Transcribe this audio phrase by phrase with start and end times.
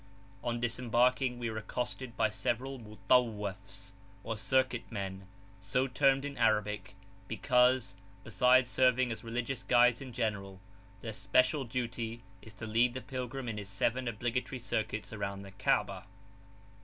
[0.43, 3.91] On disembarking we were accosted by several mut?awwafs,
[4.23, 5.27] or circuit men,
[5.59, 6.95] so termed in Arabic,
[7.27, 10.59] because, besides serving as religious guides in general,
[11.01, 15.51] their special duty is to lead the pilgrim in his seven obligatory circuits around the
[15.51, 16.05] Kabah.